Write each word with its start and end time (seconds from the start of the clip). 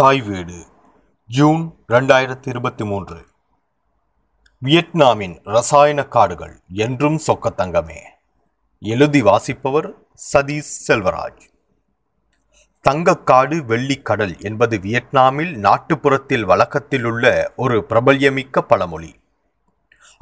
தாய் 0.00 0.20
வீடு 0.20 0.66
ஜூன் 1.26 1.74
ரெண்டாயிரத்தி 1.88 2.48
இருபத்தி 2.48 2.84
மூன்று 2.84 3.26
வியட்நாமின் 4.62 5.40
ரசாயன 5.44 6.04
காடுகள் 6.04 6.60
என்றும் 6.72 7.20
சொக்கத்தங்கமே. 7.26 7.98
எழுதி 8.80 9.22
வாசிப்பவர் 9.22 9.94
சதீஷ் 10.32 10.72
செல்வராஜ். 10.88 11.40
தங்கக்காடு 12.80 13.56
வெள்ளிக்கடல் 13.62 14.38
என்பது 14.38 14.78
வியட்நாமில் 14.78 15.54
நாட்டுப்புறத்தில் 15.54 16.42
வழக்கத்திலுள்ள 16.42 17.52
ஒரு 17.56 17.84
பிரபல்யமிக்க 17.84 18.62
பழமொழி. 18.62 19.20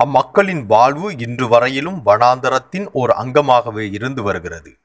அம்மக்களின் 0.05 0.67
வாழ்வு 0.67 1.19
இன்று 1.19 1.49
வரையிலும் 1.49 2.05
வனாந்தரத்தின் 2.07 2.89
ஓர் 2.93 3.11
அங்கமாகவே 3.11 3.93
இருந்து 3.93 4.23
வருகிறது. 4.23 4.77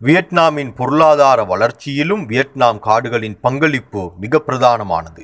வியட்நாமின் 0.00 0.74
பொருளாதார 0.74 1.44
வளர்ச்சியிலும் 1.44 2.26
வியட்நாம் 2.26 2.78
காடுகளின் 2.78 3.40
பங்களிப்பு 3.40 4.12
மிக 4.20 4.42
பிரதானமானது. 4.46 5.22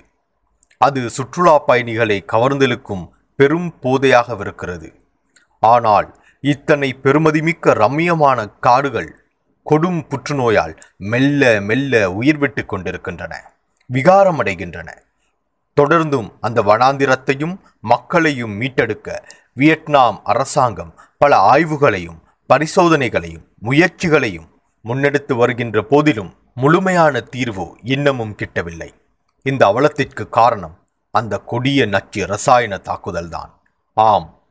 அது 0.79 1.11
சுற்றுலா 1.11 1.59
பயணிகளை 1.59 2.25
கவர்ந்தெழுக்கும் 2.33 3.09
பெரும் 3.37 3.75
போதையாகவிருக்கிறது. 3.83 4.95
ஆனால் 5.61 6.21
இத்தனை 6.41 6.99
பெருமதிமிக்க 7.03 7.75
ரம்மியமான 7.75 8.59
காடுகள் 8.61 9.25
கொடும் 9.71 10.01
புற்றுநோயால் 10.09 10.77
மெல்ல 10.97 11.61
மெல்ல 11.61 12.13
உயிர் 12.13 12.39
விட்டு 12.39 12.67
கொண்டிருக்கின்றன 12.67 13.53
விகாரமடைகின்றன. 13.93 14.89
தொடர்ந்தும் 15.81 16.31
அந்த 16.41 16.63
வனாந்திரத்தையும் 16.63 17.59
மக்களையும் 17.81 18.61
மீட்டெடுக்க 18.61 19.19
வியட்நாம் 19.53 20.21
அரசாங்கம் 20.25 20.95
பல 21.19 21.37
ஆய்வுகளையும் 21.37 22.19
பரிசோதனைகளையும் 22.49 23.45
முயற்சிகளையும் 23.63 24.49
முன்னெடுத்து 24.85 25.37
வருகின்ற 25.37 25.83
போதிலும் 25.83 26.35
முழுமையான 26.55 27.21
தீர்வு 27.21 27.77
இன்னமும் 27.83 28.37
கிட்டவில்லை. 28.37 28.91
இந்த 29.43 29.67
அவலத்திற்கு 29.67 30.29
காரணம் 30.29 30.79
அந்த 31.11 31.39
கொடிய 31.39 31.87
நச்சு 31.87 32.27
ரசாயன 32.27 32.79
தாக்குதல்தான். 32.79 33.61
ஆம் 33.95 34.43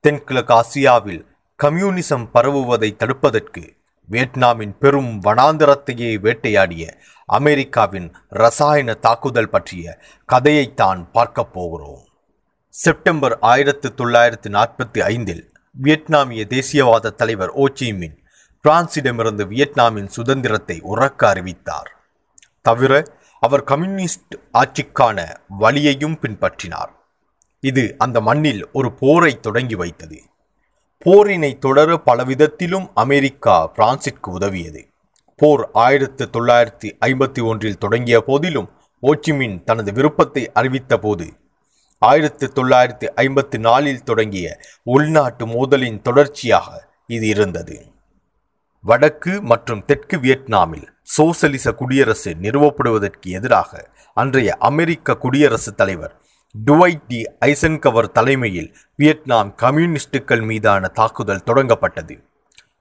தென்கிழக்கு 0.00 0.54
ஆசியாவில் 0.54 1.26
கம்யூனிசம் 1.62 2.28
பரவுவதை 2.32 2.96
தடுப்பதற்கு 2.98 3.78
வியட்நாமின் 4.10 4.78
பெரும் 4.78 5.22
வனாந்தரத்தையே 5.22 6.20
வேட்டையாடிய 6.20 6.88
அமெரிக்காவின் 7.26 8.14
ரசாயன 8.28 8.94
தாக்குதல் 8.94 9.48
பற்றிய 9.48 9.98
கதையைத்தான் 10.32 11.10
பார்க்கப் 11.12 11.52
போகிறோம். 11.52 12.04
செப்டம்பர் 12.68 13.38
ஆயிரத்து 13.38 13.94
தொள்ளாயிரத்து 13.94 14.50
நாற்பத்தி 14.50 15.00
ஐந்தில் 15.00 15.52
வியட்நாமிய 15.82 16.44
தேசியவாத 16.44 17.14
தலைவர் 17.14 17.54
ஓச்சிமின் 17.54 18.18
பிரான்சிடமிருந்து 18.64 19.44
வியட்நாமின் 19.46 20.06
சுதந்திரத்தை 20.06 20.80
உறக்க 20.80 21.26
அறிவித்தார். 21.26 21.90
தவிர 22.62 23.02
அவர் 23.40 23.64
கம்யூனிஸ்ட் 23.64 24.34
ஆட்சிக்கான 24.52 25.18
வழியையும் 25.58 26.16
பின்பற்றினார். 26.22 26.90
இது 27.60 27.94
அந்த 27.98 28.20
மண்ணில் 28.20 28.68
ஒரு 28.72 28.92
போரை 28.92 29.40
தொடங்கி 29.40 29.74
வைத்தது. 29.74 30.18
போரினை 31.06 31.58
தொடர 31.58 32.02
பலவிதத்திலும் 32.06 32.86
அமெரிக்கா 32.94 33.72
பிரான்சிற்கு 33.76 34.30
உதவியது. 34.30 34.82
போர் 35.36 35.70
ஆயிரத்து 35.72 36.28
தொள்ளாயிரத்தி 36.32 36.88
ஐம்பத்தி 37.06 37.42
ஒன்றில் 37.44 37.78
தொடங்கிய 37.78 38.20
போதிலும் 38.20 38.70
ஓச்சிமின் 39.02 39.62
தனது 39.62 39.92
விருப்பத்தை 39.92 40.52
அறிவித்த 40.52 40.98
போது 40.98 41.26
ஆயிரத்து 41.98 42.46
தொள்ளாயிரத்தி 42.54 43.06
ஐம்பத்தி 43.16 43.58
நாலில் 43.58 44.02
தொடங்கிய 44.02 44.60
உள்நாட்டு 44.82 45.46
மோதலின் 45.46 46.02
தொடர்ச்சியாக 46.02 46.68
இது 47.06 47.26
இருந்தது. 47.26 47.89
வடக்கு 48.84 49.32
மற்றும் 49.42 49.84
தெற்கு 49.84 50.16
வியட்நாமில் 50.18 50.86
சோசலிச 51.14 51.72
குடியரசு 51.72 52.30
நிறுவப்படுவதற்கு 52.34 53.30
எதிராக 53.38 53.80
அன்றைய 54.16 54.50
அமெரிக்க 54.68 55.16
குடியரசுத் 55.16 55.76
தலைவர் 55.76 56.14
டுவைட் 56.54 57.04
டி 57.08 57.18
ஐசன்கவர் 57.40 58.08
தலைமையில் 58.12 58.70
வியட்நாம் 58.94 59.50
கம்யூனிஸ்டுகள் 59.54 60.40
மீதான 60.40 60.88
தாக்குதல் 60.88 61.46
தொடங்கப்பட்டது. 61.46 62.16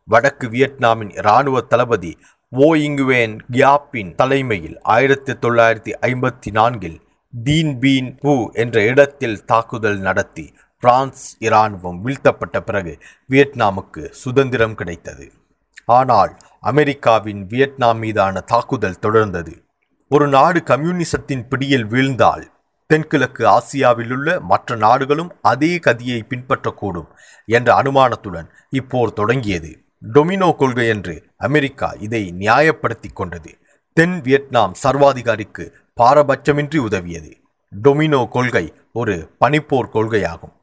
வடக்கு 0.08 0.48
வியட்நாமின் 0.50 1.12
இராணுவ 1.16 1.62
தளபதி 1.62 2.12
ஓ 2.52 2.70
இங்குவேன் 2.76 3.36
கியாப்பின் 3.52 4.16
தலைமையில் 4.16 4.78
ஆயிரத்தி 4.96 5.34
தொள்ளாயிரத்தி 5.34 5.94
ஐம்பத்தி 6.02 6.52
நான்கில் 6.52 6.98
தீன் 7.34 7.76
பீன் 7.80 8.10
பூ 8.22 8.34
என்ற 8.54 8.84
இடத்தில் 8.84 9.38
தாக்குதல் 9.46 10.00
நடத்தி 10.00 10.54
பிரான்ஸ் 10.84 11.26
இராணுவம் 11.40 12.00
வீழ்த்தப்பட்ட 12.06 12.60
பிறகு 12.62 12.96
வியட்நாமுக்கு 13.30 14.04
சுதந்திரம் 14.24 14.76
கிடைத்தது. 14.76 15.28
ஆனால் 15.90 16.32
அமெரிக்காவின் 16.62 17.42
வியட்நாம் 17.46 18.00
மீதான 18.00 18.42
தாக்குதல் 18.42 19.02
தொடர்ந்தது. 19.02 19.54
ஒரு 20.12 20.28
நாடு 20.28 20.60
கம்யூனிசத்தின் 20.64 21.44
பிடியில் 21.50 21.86
வீழ்ந்தால் 21.86 22.46
தென்கிழக்கு 22.90 23.44
ஆசியாவிலுள்ள 23.48 24.40
மற்ற 24.42 24.76
நாடுகளும் 24.76 25.32
அதே 25.42 25.72
கதியை 25.78 26.20
பின்பற்றக்கூடும் 26.30 27.10
என்ற 27.50 27.70
அனுமானத்துடன் 27.82 28.48
இப்போர் 28.70 29.14
தொடங்கியது. 29.14 29.72
டொமினோ 30.14 30.50
கொள்கை 30.56 30.88
என்று 30.88 31.16
அமெரிக்கா 31.38 31.90
இதை 32.00 32.24
நியாயப்படுத்தி 32.40 33.10
கொண்டது. 33.14 33.52
தென் 33.98 34.18
வியட்நாம் 34.22 34.74
சர்வாதிகாரிக்கு 34.84 35.66
பாரபட்சமின்றி 35.98 36.78
உதவியது. 36.78 37.32
டொமினோ 37.74 38.22
கொள்கை 38.28 38.66
ஒரு 38.94 39.16
பனிப்போர் 39.40 39.94
கொள்கையாகும். 39.94 40.56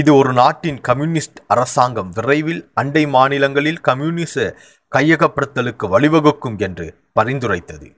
இது 0.00 0.14
ஒரு 0.14 0.32
நாட்டின் 0.32 0.80
கம்யூனிஸ்ட் 0.80 1.38
அரசாங்கம் 1.46 2.10
விரைவில் 2.10 2.70
அண்டை 2.74 3.06
மாநிலங்களில் 3.06 3.80
கம்யூனிச 3.80 4.54
கையகப்படுத்தலுக்கு 4.96 5.86
வழிவகுக்கும் 5.94 6.58
என்று 6.58 6.86
பரிந்துரைத்தது. 7.20 7.88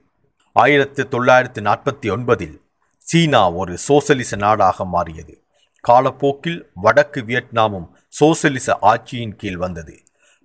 ஆயிரத்தி 0.53 1.03
தொள்ளாயிரத்தி 1.03 1.61
நாற்பத்தி 1.67 2.07
ஒன்பதில் 2.15 2.61
சீனா 2.97 3.51
ஒரு 3.51 3.77
சோசலிச 3.77 4.35
நாடாக 4.35 4.85
மாறியது. 4.85 5.43
காலப்போக்கில் 5.81 6.71
வடக்கு 6.73 7.21
வியட்நாமும் 7.21 7.89
சோசலிச 8.07 8.77
ஆட்சியின் 8.81 9.35
கீழ் 9.35 9.57
வந்தது. 9.57 9.97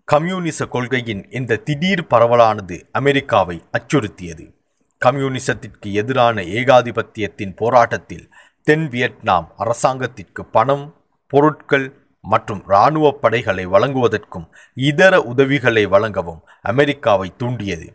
கம்யூனிச 0.04 0.66
கொள்கையின் 0.66 1.26
இந்த 1.30 1.56
திடீர் 1.56 2.06
பரவலானது 2.06 2.88
அமெரிக்காவை 2.92 3.62
அச்சுறுத்தியது. 3.78 4.46
கம்யூனிசத்திற்கு 5.06 5.92
எதிரான 5.92 6.42
ஏகாதிபத்தியத்தின் 6.42 7.56
போராட்டத்தில் 7.56 8.26
தென் 8.62 8.88
வியட்நாம் 8.88 9.48
அரசாங்கத்திற்கு 9.56 10.44
பணம் 10.44 10.84
பொருட்கள் 11.34 11.86
மற்றும் 12.24 12.60
இராணுவ 12.68 13.06
படைகளை 13.22 13.64
வழங்குவதற்கும் 13.66 14.44
இதர 14.88 15.14
உதவிகளை 15.32 15.82
வழங்கவும் 15.94 16.40
அமெரிக்காவை 16.62 17.28
தூண்டியது. 17.36 17.86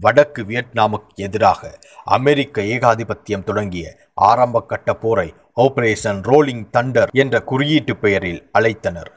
வடக்கு 0.00 0.40
வியட்நாமுக்கு 0.42 1.14
எதிராக 1.26 1.70
அமெரிக்க 2.16 2.62
ஏகாதிபத்தியம் 2.74 3.46
தொடங்கிய 3.48 3.86
ஆரம்ப 4.28 4.62
கட்ட 4.70 4.90
போரை 4.94 5.28
ஆபரேஷன் 5.56 6.20
ரோலிங் 6.30 6.64
தண்டர் 6.76 7.10
என்ற 7.22 7.42
குறியீட்டு 7.50 7.96
பெயரில் 7.96 8.40
அழைத்தனர். 8.58 9.10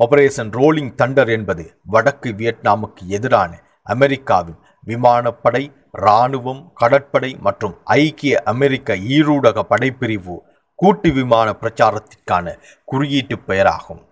ஆபரேஷன் 0.00 0.52
ரோலிங் 0.58 0.92
தண்டர் 1.02 1.30
என்பது 1.36 1.64
வடக்கு 1.84 2.30
வியட்நாமுக்கு 2.40 3.04
எதிரான 3.18 3.52
அமெரிக்காவின் 3.82 4.60
விமானப்படை 4.84 5.64
இராணுவம் 5.92 6.62
கடற்படை 6.74 7.30
மற்றும் 7.40 7.74
ஐக்கிய 7.84 8.34
அமெரிக்க 8.52 8.96
ஈரூடக 9.16 9.62
படைப்பிரிவு 9.72 10.36
கூட்டு 10.80 11.12
விமான 11.12 11.56
பிரச்சாரத்திற்கான 11.60 12.58
குறியீட்டு 12.84 13.38
பெயராகும். 13.38 14.06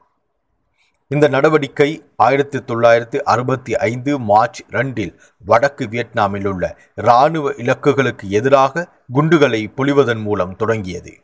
இந்த 1.08 1.28
நடவடிக்கை 1.28 2.04
ஆயிரத்தி 2.16 2.58
தொள்ளாயிரத்தி 2.58 3.18
அறுபத்தி 3.18 3.76
ஐந்து 3.76 4.18
மார்ச் 4.18 4.62
ரெண்டில் 4.70 5.18
வடக்கு 5.44 5.88
வியட்நாமில் 5.88 6.46
உள்ள 6.46 6.78
இராணுவ 6.94 7.50
இலக்குகளுக்கு 7.50 8.28
எதிராக 8.28 8.88
குண்டுகளை 9.12 9.72
பொழிவதன் 9.76 10.22
மூலம் 10.22 10.56
தொடங்கியது. 10.56 11.14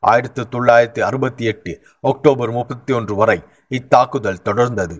ஆயிரத்தி 0.00 0.42
தொள்ளாயிரத்தி 0.42 1.00
அறுபத்தி 1.00 1.44
எட்டு 1.44 1.86
அக்டோபர் 2.00 2.50
முப்பத்தி 2.50 2.92
ஒன்று 2.92 3.14
வரை 3.14 3.42
இத்தாக்குதல் 3.68 4.44
தொடர்ந்தது. 4.44 4.98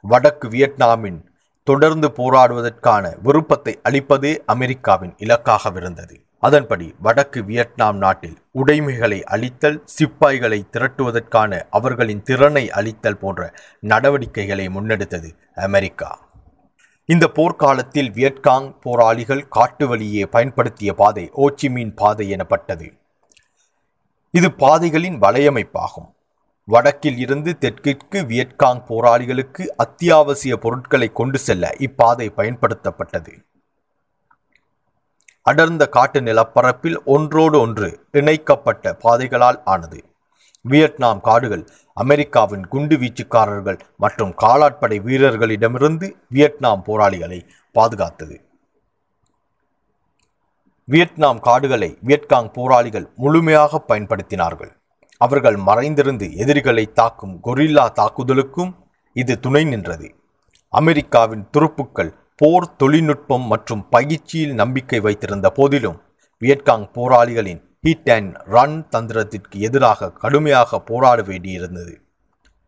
வடக்கு 0.00 0.48
வியட்நாமின் 0.48 1.24
தொடர்ந்து 1.64 2.08
போராடுவதற்கான 2.08 3.16
விருப்பத்தை 3.22 3.80
அளிப்பதே 3.88 4.38
அமெரிக்காவின் 4.46 5.14
இலக்காகவிருந்தது. 5.18 6.25
அதன்படி 6.42 6.94
வடக்கு 7.02 7.44
வியட்நாம் 7.44 7.96
நாட்டில் 7.96 8.36
உடைமைகளை 8.52 9.24
அளித்தல் 9.24 9.78
சிப்பாய்களை 9.94 10.58
திரட்டுவதற்கான 10.72 11.60
அவர்களின் 11.70 12.22
திறனை 12.22 12.70
அளித்தல் 12.70 13.18
போன்ற 13.18 13.54
நடவடிக்கைகளை 13.80 14.66
முன்னெடுத்தது 14.68 15.30
அமெரிக்கா. 15.54 16.10
இந்த 17.08 17.30
போர்க்காலத்தில் 17.34 18.10
வியட்காங் 18.10 18.68
போராளிகள் 18.80 19.48
காட்டு 19.48 19.88
வழியே 19.88 20.26
பயன்படுத்திய 20.26 20.92
பாதை 20.92 21.30
ஓச்சிமீன் 21.36 21.94
பாதை 21.94 22.28
எனப்பட்டது. 22.28 22.92
இது 24.30 24.52
பாதைகளின் 24.52 25.18
வலையமைப்பாகும். 25.20 26.08
வடக்கில் 26.68 27.18
இருந்து 27.18 27.58
தெற்கிற்கு 27.58 28.20
வியட்காங் 28.22 28.80
போராளிகளுக்கு 28.88 29.66
அத்தியாவசிய 29.76 30.56
பொருட்களை 30.56 31.12
கொண்டு 31.12 31.38
செல்ல 31.38 31.74
இப்பாதை 31.78 32.32
பயன்படுத்தப்பட்டது. 32.36 33.34
அடர்ந்த 35.48 35.84
காட்டு 35.86 36.20
நிலப்பரப்பில் 36.20 36.96
ஒன்றோடு 37.04 37.56
ஒன்று 37.60 37.88
இணைக்கப்பட்ட 38.12 38.92
பாதைகளால் 39.04 39.58
ஆனது. 39.64 40.00
வியட்நாம் 40.64 41.20
காடுகள் 41.20 41.62
அமெரிக்காவின் 41.94 42.64
குண்டு 42.66 42.96
வீச்சுக்காரர்கள் 42.96 43.78
மற்றும் 43.96 44.32
காலாட்படை 44.42 44.98
வீரர்களிடமிருந்து 45.08 46.06
வியட்நாம் 46.28 46.82
போராளிகளை 46.82 47.38
பாதுகாத்தது. 47.74 48.36
வியட்நாம் 50.88 51.40
காடுகளை 51.40 51.90
வியட்காங் 52.06 52.50
போராளிகள் 52.52 53.06
முழுமையாக 53.16 53.82
பயன்படுத்தினார்கள். 53.88 54.72
அவர்கள் 55.20 55.56
மறைந்திருந்து 55.68 56.26
எதிரிகளை 56.36 56.86
தாக்கும் 56.92 57.38
கொரில்லா 57.44 57.86
தாக்குதலுக்கும் 58.00 58.72
இது 59.16 59.40
துணை 59.40 59.64
நின்றது. 59.64 60.08
அமெரிக்காவின் 60.72 61.44
துருப்புக்கள் 61.52 62.12
போர் 62.38 62.66
தொழில்நுட்பம் 62.76 63.44
மற்றும் 63.46 63.82
பயிற்சியில் 63.88 64.54
நம்பிக்கை 64.54 64.98
வைத்திருந்த 65.00 65.50
போதிலும் 65.50 66.00
வியட்காங் 66.42 66.84
போராளிகளின் 66.92 67.60
ஹிட் 67.82 68.10
அண்ட் 68.10 68.34
ரன் 68.46 68.76
தந்திரத்திற்கு 68.90 69.56
எதிராக 69.58 70.10
கடுமையாக 70.12 70.80
போராட 70.80 71.22
வேண்டியிருந்தது. 71.22 71.94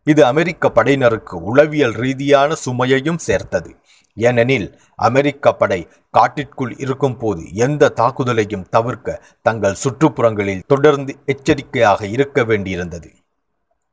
இது 0.03 0.25
அமெரிக்க 0.25 0.71
படையினருக்கு 0.75 1.35
உளவியல் 1.49 1.95
ரீதியான 2.03 2.55
சுமையையும் 2.65 3.19
சேர்த்தது. 3.27 3.71
ஏனெனில் 4.17 4.67
அமெரிக்க 4.95 5.53
படை 5.53 5.87
காட்டிற்குள் 6.11 6.73
இருக்கும்போது 6.77 7.43
எந்த 7.65 7.91
தாக்குதலையும் 7.95 8.65
தவிர்க்க 8.69 9.21
தங்கள் 9.41 9.81
சுற்றுப்புறங்களில் 9.83 10.65
தொடர்ந்து 10.67 11.15
எச்சரிக்கையாக 11.25 12.07
இருக்க 12.07 12.43
வேண்டியிருந்தது. 12.43 13.11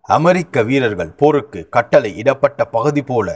அமெரிக்க 0.00 0.62
வீரர்கள் 0.62 1.12
போருக்கு 1.20 1.68
கட்டளை 1.68 2.16
இடப்பட்ட 2.16 2.64
பகுதி 2.64 3.02
போல 3.02 3.28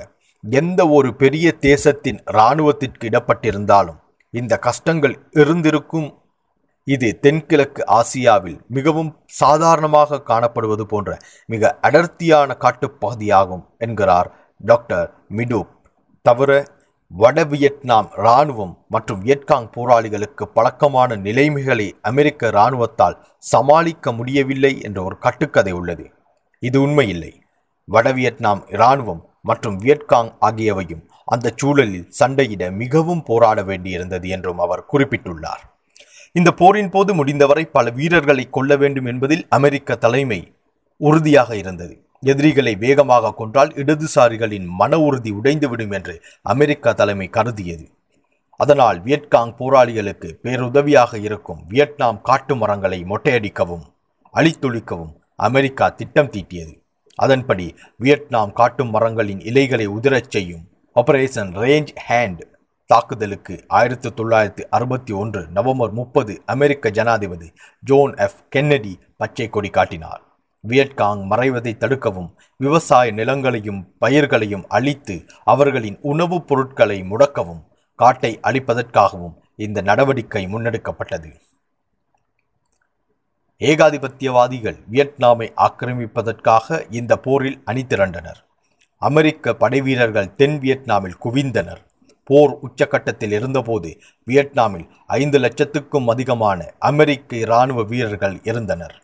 எந்த 0.45 0.89
ஒரு 0.89 1.15
பெரிய 1.15 1.53
தேசத்தின் 1.53 2.23
இராணுவத்திற்கு 2.27 3.09
இடப்பட்டிருந்தாலும் 3.09 3.99
இந்த 4.31 4.57
கஷ்டங்கள் 4.57 5.19
இருந்திருக்கும். 5.31 6.19
இது 6.85 7.19
தென்கிழக்கு 7.19 7.85
ஆசியாவில் 7.87 8.59
மிகவும் 8.67 9.19
சாதாரணமாக 9.27 10.23
காணப்படுவது 10.27 10.83
போன்ற 10.83 11.17
மிக 11.47 11.79
அடர்த்தியான 11.81 12.57
காட்டுப்பகுதியாகும் 12.61 13.65
என்கிறார் 13.79 14.57
டாக்டர் 14.57 15.15
மிடூப். 15.37 15.71
தவிர 16.23 16.65
வட 17.09 17.45
வியட்நாம் 17.45 18.09
இராணுவம் 18.17 18.85
மற்றும் 18.89 19.25
வியட்காங் 19.25 19.69
போராளிகளுக்கு 19.77 20.45
பழக்கமான 20.55 21.17
நிலைமைகளை 21.17 21.97
அமெரிக்க 22.03 22.51
இராணுவத்தால் 22.51 23.17
சமாளிக்க 23.39 24.13
முடியவில்லை 24.13 24.81
என்ற 24.81 25.03
ஒரு 25.03 25.19
கட்டுக்கதை 25.19 25.73
உள்ளது. 25.73 26.11
இது 26.59 26.81
உண்மையில்லை. 26.81 27.33
வட 27.85 28.13
வியட்நாம் 28.13 28.63
இராணுவம் 28.69 29.23
மற்றும் 29.43 29.81
வியட்காங் 29.81 30.31
ஆகியவையும் 30.41 31.03
அந்த 31.25 31.53
சூழலில் 31.57 32.11
சண்டையிட 32.19 32.71
மிகவும் 32.71 33.23
போராட 33.23 33.63
வேண்டியிருந்தது 33.63 34.29
என்றும் 34.29 34.59
அவர் 34.59 34.87
குறிப்பிட்டுள்ளார். 34.93 35.63
இந்த 36.33 36.51
போரின் 36.51 36.91
போது 36.91 37.15
முடிந்தவரை 37.15 37.65
பல 37.65 37.91
வீரர்களை 37.91 38.51
கொல்ல 38.51 38.77
வேண்டும் 38.77 39.05
என்பதில் 39.05 39.47
அமெரிக்க 39.49 39.97
தலைமை 39.97 40.55
உறுதியாக 40.97 41.57
இருந்தது. 41.57 42.05
எதிரிகளை 42.21 42.75
வேகமாக 42.75 43.33
கொன்றால் 43.33 43.71
இடதுசாரிகளின் 43.71 44.65
மன 44.65 44.99
உறுதி 44.99 45.31
உடைந்துவிடும் 45.33 45.93
என்று 45.93 46.23
அமெரிக்க 46.43 46.93
தலைமை 46.93 47.29
கருதியது. 47.29 47.87
அதனால் 48.57 49.03
வியட்காங் 49.03 49.53
போராளிகளுக்கு 49.59 50.31
பேருதவியாக 50.43 51.15
இருக்கும் 51.19 51.63
வியட்நாம் 51.69 52.21
காட்டு 52.21 52.57
மரங்களை 52.57 53.05
மொட்டையடிக்கவும் 53.05 53.85
அழித்தொழிக்கவும் 54.35 55.15
அமெரிக்கா 55.35 55.89
திட்டம் 55.89 56.31
தீட்டியது. 56.31 56.80
அதன்படி 57.21 57.67
வியட்நாம் 57.99 58.53
காட்டு 58.53 58.85
மரங்களின் 58.85 59.41
இலைகளை 59.41 59.87
உதிரச் 59.89 60.31
செய்யும் 60.31 60.65
ஆபரேஷன் 60.97 61.51
ரேஞ்ச் 61.63 61.93
ஹேண்ட் 62.09 62.43
தாக்குதலுக்கு 62.91 63.55
ஆயிரத்தி 63.69 64.09
தொள்ளாயிரத்தி 64.09 64.65
அறுபத்தி 64.71 65.13
ஒன்று 65.13 65.43
நவம்பர் 65.55 65.93
முப்பது 65.93 66.35
அமெரிக்க 66.47 66.91
ஜனாதிபதி 66.91 67.49
ஜோன் 67.83 68.13
எஃப் 68.17 68.41
கென்னடி 68.49 68.95
பச்சை 69.17 69.49
கொடி 69.49 69.71
காட்டினார். 69.71 70.23
வியட்காங் 70.69 71.23
மறைவதை 71.33 71.73
தடுக்கவும் 71.75 72.31
விவசாய 72.57 73.13
நிலங்களையும் 73.13 73.83
பயிர்களையும் 73.99 74.65
அழித்து 74.69 75.17
அவர்களின் 75.45 75.99
உணவுப் 76.13 76.49
பொருட்களை 76.49 76.99
முடக்கவும் 77.11 77.63
காட்டை 77.99 78.33
அழிப்பதற்காகவும் 78.49 79.37
இந்த 79.57 79.79
நடவடிக்கை 79.81 80.45
முன்னெடுக்கப்பட்டது. 80.47 81.31
ஏகாதிபத்தியவாதிகள் 83.69 84.77
வியட்நாமை 84.93 85.47
ஆக்கிரமிப்பதற்காக 85.57 86.79
இந்த 86.91 87.12
போரில் 87.17 87.59
அணிதிரண்டனர். 87.67 88.41
அமெரிக்க 89.03 89.55
படைவீரர்கள் 89.55 90.33
தென் 90.33 90.59
வியட்நாமில் 90.59 91.19
குவிந்தனர். 91.25 91.83
போர் 92.31 92.53
உச்சக்கட்டத்தில் 92.67 93.35
இருந்தபோது 93.39 93.91
வியட்நாமில் 94.25 94.87
ஐந்து 95.07 95.39
லட்சத்துக்கும் 95.39 96.09
அதிகமான 96.09 96.69
அமெரிக்க 96.91 97.37
இராணுவ 97.37 97.83
வீரர்கள் 97.83 98.37
இருந்தனர். 98.51 98.95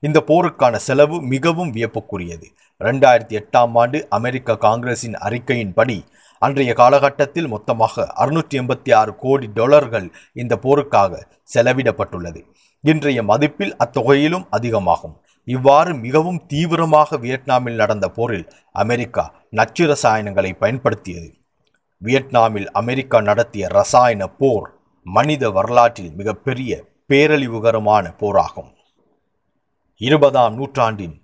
இந்த 0.00 0.18
போருக்கான 0.30 0.74
செலவு 0.88 1.16
மிகவும் 1.32 1.70
வியப்புக்குரியது. 1.76 2.46
ரெண்டாயிரத்தி 2.80 3.34
எட்டாம் 3.40 3.76
ஆண்டு 3.82 3.98
அமெரிக்க 4.18 4.56
காங்கிரஸின் 4.66 5.16
அறிக்கையின்படி 5.28 5.98
அன்றைய 6.42 6.72
காலகட்டத்தில் 6.72 7.48
மொத்தமாக 7.48 8.04
அறுநூற்றி 8.22 8.56
எண்பத்தி 8.60 8.90
ஆறு 9.00 9.12
கோடி 9.16 9.48
டாலர்கள் 9.58 10.08
இந்த 10.42 10.54
போருக்காக 10.64 11.22
செலவிடப்பட்டுள்ளது. 11.54 12.42
இன்றைய 12.84 13.22
மதிப்பில் 13.22 13.74
அத்தொகையிலும் 13.84 14.46
அதிகமாகும். 14.50 15.12
இவ்வாறு 15.44 15.94
மிகவும் 15.94 16.40
தீவிரமாக 16.46 17.16
வியட்நாமில் 17.16 17.74
நடந்த 17.74 18.06
போரில் 18.08 18.46
அமெரிக்கா 18.72 19.24
நச்சு 19.50 19.84
ரசாயனங்களை 19.86 20.50
பயன்படுத்தியது. 20.58 21.30
வியட்நாமில் 21.98 22.68
அமெரிக்கா 22.70 23.20
நடத்திய 23.20 23.68
ரசாயன 23.68 24.28
போர் 24.40 24.68
மனித 25.06 25.50
வரலாற்றில் 25.50 26.12
மிகப்பெரிய 26.12 26.80
பேரழிவுகரமான 27.08 28.04
போராகும். 28.16 28.70
இருபதாம் 30.00 30.54
நூற்றாண்டின் 30.54 31.16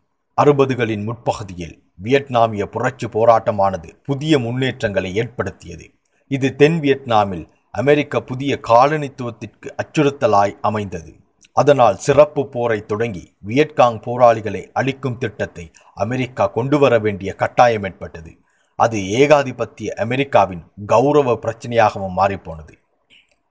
அறுபதுகளின் 0.42 1.04
முற்பகுதியில் 1.04 1.76
வியட்நாமிய 2.02 2.64
புரட்சி 2.66 3.06
போராட்டமானது 3.06 3.88
புதிய 4.04 4.38
முன்னேற்றங்களை 4.38 5.14
ஏற்படுத்தியது. 5.14 5.86
இது 6.26 6.56
தென் 6.56 6.80
வியட்நாமில் 6.80 7.46
அமெரிக்க 7.70 8.20
புதிய 8.20 8.60
காலனித்துவத்திற்கு 8.68 9.70
அச்சுறுத்தலாய் 9.82 10.60
அமைந்தது. 10.60 11.12
அதனால் 11.60 11.96
சிறப்பு 12.06 12.42
போரை 12.54 12.78
தொடங்கி 12.90 13.24
வியட்காங் 13.46 13.98
போராளிகளை 14.02 14.62
அழிக்கும் 14.80 15.18
திட்டத்தை 15.18 15.64
அமெரிக்கா 15.94 16.44
கொண்டு 16.56 16.76
வர 16.78 16.94
வேண்டிய 17.04 17.30
கட்டாயம் 17.42 17.86
ஏற்பட்டது. 17.88 18.32
அது 18.78 18.98
ஏகாதிபத்திய 19.20 19.88
அமெரிக்காவின் 20.04 20.62
கௌரவ 20.86 21.32
பிரச்சனையாகவும் 21.44 22.18
மாறிப்போனது. 22.20 22.74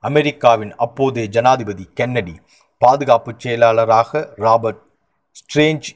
அமெரிக்காவின் 0.04 0.72
அப்போதைய 0.86 1.28
ஜனாதிபதி 1.30 1.86
கென்னடி 1.94 2.36
பாதுகாப்பு 2.82 3.32
செயலாளராக 3.38 4.22
ராபர்ட் 4.36 4.82
ஸ்ட்ரேஞ்ச் 5.40 5.90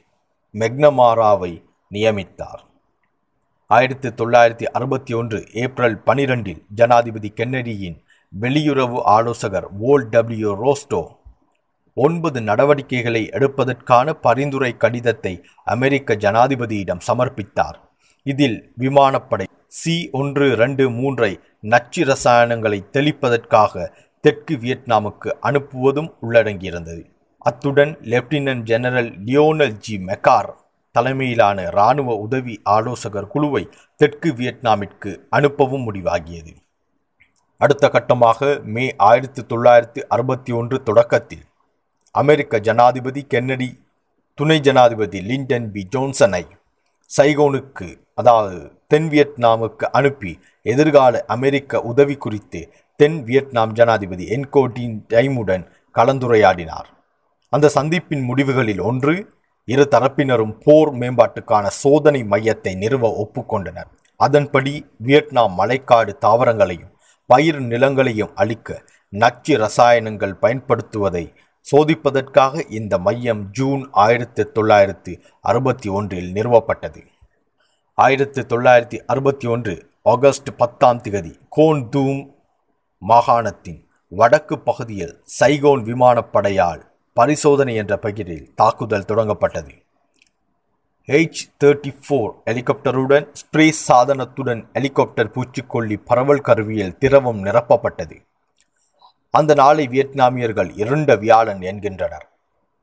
மெக்னமாராவை 0.53 1.53
நியமித்தார். 1.91 2.61
ஆயிரத்தி 3.69 4.09
தொள்ளாயிரத்தி 4.09 4.65
அறுபத்தி 4.77 5.13
ஒன்று 5.13 5.39
ஏப்ரல் 5.63 5.97
பனிரெண்டில் 6.05 6.61
ஜனாதிபதி 6.73 7.29
கென்னடியின் 7.35 7.97
வெளியுறவு 8.33 8.99
ஆலோசகர் 9.15 9.67
வோல் 9.81 10.07
டபிள்யூ 10.09 10.51
ரோஸ்டோ 10.63 11.01
ஒன்பது 11.93 12.41
நடவடிக்கைகளை 12.41 13.29
எடுப்பதற்கான 13.31 14.13
பரிந்துரை 14.13 14.77
கடிதத்தை 14.77 15.43
அமெரிக்க 15.63 16.15
ஜனாதிபதியிடம் 16.15 17.05
சமர்ப்பித்தார். 17.07 17.77
இதில் 18.23 18.73
விமானப்படை 18.77 19.47
சி 19.67 20.09
ஒன்று 20.11 20.55
ரெண்டு 20.55 20.89
மூன்றை 20.89 21.39
நச்சு 21.61 22.01
ரசாயனங்களை 22.03 22.79
தெளிப்பதற்காக 22.91 23.93
தெற்கு 24.21 24.55
வியட்நாமுக்கு 24.55 25.29
அனுப்புவதும் 25.41 26.09
உள்ளடங்கியிருந்தது. 26.21 27.03
அத்துடன் 27.37 27.97
lieutenant 28.01 28.63
general 28.63 29.11
Lionel 29.25 29.77
G. 29.77 29.97
McGarr 29.97 30.49
தலைமையிலான 30.91 31.63
இராணுவ 31.63 32.15
உதவி 32.15 32.59
ஆலோசகர் 32.63 33.27
குழுவை 33.27 33.69
தெற்கு 33.95 34.29
வியட்நாமிற்கு 34.31 35.11
அனுப்பவும் 35.31 35.85
முடிவாகியது. 35.87 36.53
அடுத்த 37.57 37.89
கட்டமாக 37.89 38.63
மே 38.63 38.95
ஆயிரத்தி 38.97 39.41
தொள்ளாயிரத்தி 39.41 40.01
அறுபத்தி 40.07 40.51
ஒன்று 40.51 40.83
தொடக்கத்தில் 40.83 41.43
அமெரிக்க 42.15 42.59
ஜனாதிபதி 42.59 43.21
கென்னடி 43.23 43.67
துணை 44.37 44.57
ஜனாதிபதி 44.59 45.19
லிண்டன் 45.29 45.67
பி. 45.73 45.81
ஜோன்சனை 45.93 46.43
சைகோனுக்கு 47.09 47.87
அதாவது 48.13 48.57
தென் 48.87 49.07
வியட்நாமுக்கு 49.09 49.85
அனுப்பி 49.91 50.31
எதிர்கால 50.65 51.23
அமெரிக்க 51.27 51.81
உதவி 51.81 52.15
குறித்து 52.15 52.61
தென் 52.99 53.17
வியட்நாம் 53.23 53.73
ஜனாதிபதி 53.73 54.25
என்கோட்டின் 54.35 54.95
டைமுடன் 55.13 55.63
கலந்துரையாடினார். 55.95 56.89
அந்த 57.53 57.71
சந்திப்பின் 57.75 58.23
முடிவுகளில் 58.29 58.81
ஒன்று 58.89 59.13
இரு 59.67 59.85
தரப்பினரும் 59.91 60.53
போர் 60.65 60.91
மேம்பாட்டுக்கான 60.93 61.65
சோதனை 61.81 62.21
மையத்தை 62.23 62.73
நிறுவ 62.75 63.11
ஒப்புக்கொண்டனர். 63.23 63.89
அதன்படி 64.19 64.73
வியட்நாம் 64.97 65.53
மலைக்காடு 65.59 66.13
தாவரங்களையும் 66.25 66.91
பயிர் 67.29 67.61
நிலங்களையும் 67.61 68.33
அழிக்க 68.35 68.69
நச்சு 69.13 69.53
ரசாயனங்கள் 69.57 70.35
பயன்படுத்துவதை 70.41 71.25
சோதிப்பதற்காக 71.67 72.71
இந்த 72.71 72.97
மையம் 72.97 73.43
ஜூன் 73.51 73.89
ஆயிரத்தி 73.91 74.43
தொள்ளாயிரத்தி 74.43 75.19
அறுபத்தி 75.41 75.89
ஒன்றில் 75.89 76.33
நிறுவப்பட்டது. 76.33 77.01
ஆயிரத்தி 77.93 78.41
தொள்ளாயிரத்தி 78.41 78.97
அறுபத்தி 79.05 79.47
ஒன்று 79.47 79.89
ஆகஸ்ட் 80.03 80.49
பத்தாம் 80.57 81.01
திகதி 81.01 81.33
கோன் 81.49 81.89
தூம் 81.91 82.35
மாகாணத்தின் 83.07 83.87
வடக்கு 84.07 84.59
பகுதியில் 84.59 85.23
சைகோன் 85.39 85.83
விமானப்படையால் 85.83 86.81
பரிசோதனை 87.13 87.75
என்ற 87.75 87.97
பெயரில் 87.97 88.51
தாக்குதல் 88.55 89.07
தொடங்கப்பட்டது. 89.07 89.73
ஹெச் 91.07 91.43
தேர்ட்டி 91.63 91.91
ஃபோர் 92.07 92.33
ஹெலிகாப்டருடன் 92.45 93.27
ஸ்ப்ரே 93.41 93.71
சாதனத்துடன் 93.87 94.63
ஹெலிகாப்டர் 94.73 95.31
பூச்சிக்கொல்லி 95.31 95.97
பரவல் 96.05 96.41
கருவியில் 96.41 96.97
திரவம் 96.97 97.43
நிரப்பப்பட்டது. 97.45 98.17
அந்த 99.33 99.53
நாளை 99.53 99.87
வியட்நாமியர்கள் 99.87 100.71
இருண்ட 100.75 101.15
வியாழன் 101.15 101.61
என்கின்றனர். 101.61 102.25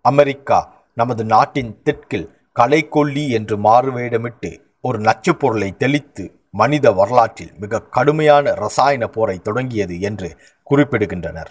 அமெரிக்கா 0.01 0.59
நமது 0.95 1.25
நாட்டின் 1.25 1.83
தெற்கில் 1.83 2.41
களைக்கொல்லி 2.61 3.29
என்று 3.29 3.57
மாறுவேடமிட்டு 3.57 4.51
ஒரு 4.81 4.99
நச்சு 4.99 5.37
பொருளை 5.37 5.77
தெளித்து 5.77 6.41
மனித 6.51 6.93
வரலாற்றில் 6.93 7.53
மிக 7.61 7.83
கடுமையான 7.83 8.55
ரசாயன 8.55 9.07
போரை 9.07 9.39
தொடங்கியது 9.39 10.01
என்று 10.01 10.37
குறிப்பிடுகின்றனர். 10.71 11.51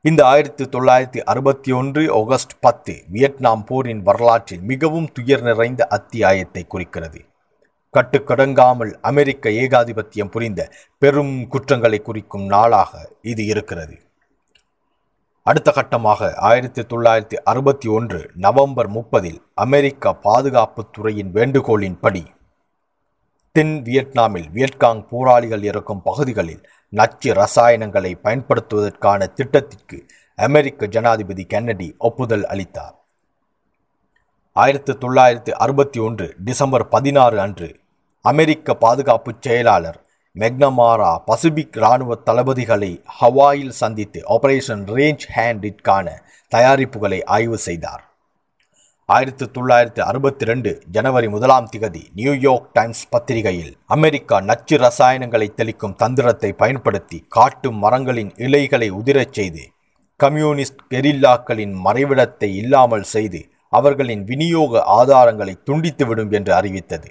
இந்த 0.00 0.26
ஆயிரத்தி 0.26 0.64
தொள்ளாயிரத்தி 0.64 1.22
அறுபத்தி 1.22 1.72
ஒன்று 1.72 2.02
ஆகஸ்ட் 2.12 2.54
பத்து 2.60 3.04
வியட்நாம் 3.08 3.64
போரின் 3.64 4.02
வரலாற்றில் 4.02 4.62
மிகவும் 4.62 5.12
துயர் 5.12 5.42
நிறைந்த 5.42 5.86
அத்தியாயத்தை 5.86 6.64
குறிக்கிறது. 6.66 7.20
கட்டுக்கடங்காமல் 7.94 8.92
அமெரிக்க 9.00 9.50
ஏகாதிபத்தியம் 9.50 10.30
புரிந்த 10.30 10.72
பெரும் 10.98 11.48
குற்றங்களை 11.48 12.00
குறிக்கும் 12.02 12.46
நாளாக 12.46 13.10
இது 13.22 13.44
இருக்கிறது. 13.46 13.96
அடுத்த 15.42 15.72
கட்டமாக 15.76 16.34
ஆயிரத்தி 16.34 16.82
தொள்ளாயிரத்தி 16.82 17.34
அறுபத்தி 17.34 17.88
ஒன்று 17.88 18.30
நவம்பர் 18.34 18.90
முப்பதில் 18.90 19.40
அமெரிக்க 19.54 20.16
பாதுகாப்புத்துறையின் 20.22 21.32
வேண்டுகோளின்படி 21.32 22.22
தென் 23.52 23.82
வியட்நாமில் 23.82 24.48
வியட்காங் 24.54 25.06
போராளிகள் 25.08 25.62
இருக்கும் 25.62 26.02
பகுதிகளில் 26.02 26.68
நச்சு 26.88 27.32
ரசாயனங்களை 27.34 28.12
பயன்படுத்துவதற்கான 28.22 29.26
திட்டத்திற்கு 29.32 30.06
அமெரிக்க 30.36 30.86
ஜனாதிபதி 30.86 31.44
கென்னடி 31.44 31.94
ஒப்புதல் 31.98 32.46
அளித்தார். 32.46 32.96
ஆயிரத்தி 34.52 34.92
தொள்ளாயிரத்தி 34.92 35.50
அறுபத்தி 35.50 36.00
ஒன்று 36.00 36.34
டிசம்பர் 36.44 36.88
பதினாறு 36.88 37.40
அன்று 37.40 37.82
அமெரிக்க 38.24 38.74
பாதுகாப்பு 38.74 39.30
செயலாளர் 39.40 39.96
மெக்னமாரா 40.36 41.10
பசிபிக் 41.24 41.76
இராணுவ 41.80 42.12
தளபதிகளை 42.26 42.90
ஹவாயில் 43.20 43.74
சந்தித்து 43.80 44.20
ஆபரேஷன் 44.34 44.84
ரேஞ்ச் 44.96 45.24
ஹேண்டிற்கான 45.34 46.06
தயாரிப்புகளை 46.52 47.18
ஆய்வு 47.24 47.58
செய்தார். 47.58 48.02
ஆயிரத்தி 49.08 49.46
தொள்ளாயிரத்தி 49.56 50.00
அறுபத்தி 50.00 50.44
ரெண்டு 50.44 50.70
ஜனவரி 50.90 51.28
முதலாம் 51.28 51.68
திகதி 51.72 52.02
நியூயார்க் 52.14 52.70
டைம்ஸ் 52.72 53.02
பத்திரிகையில் 53.10 53.74
அமெரிக்கா 53.86 54.38
நச்சு 54.40 54.76
ரசாயனங்களை 54.76 55.48
தெளிக்கும் 55.54 55.96
தந்திரத்தை 55.96 56.52
பயன்படுத்தி 56.52 57.18
காட்டு 57.28 57.72
மரங்களின் 57.72 58.32
இலைகளை 58.36 58.88
உதிரச் 58.90 59.32
செய்து 59.32 59.64
கம்யூனிஸ்ட் 60.20 60.82
கெரில்லாக்களின் 60.90 61.74
மறைவிடத்தை 61.84 62.50
இல்லாமல் 62.62 63.06
செய்து 63.14 63.42
அவர்களின் 63.68 64.24
விநியோக 64.24 64.82
ஆதாரங்களை 65.00 65.56
துண்டித்துவிடும் 65.70 66.30
என்று 66.30 66.54
அறிவித்தது. 66.54 67.10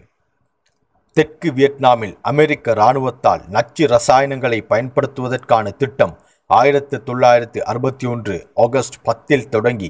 தெற்கு 1.14 1.54
வியட்நாமில் 1.54 2.18
அமெரிக்க 2.22 2.74
இராணுவத்தால் 2.74 3.44
நச்சு 3.48 3.88
ரசாயனங்களை 3.88 4.60
பயன்படுத்துவதற்கான 4.70 5.76
திட்டம் 5.76 6.14
ஆயிரத்தி 6.46 6.98
தொள்ளாயிரத்தி 6.98 7.60
அறுபத்தி 7.60 8.06
ஒன்று 8.06 8.50
ஆகஸ்ட் 8.54 8.98
பத்தில் 9.04 9.50
தொடங்கி 9.50 9.90